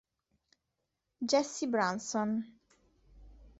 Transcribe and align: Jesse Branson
Jesse 1.21 1.69
Branson 1.69 2.41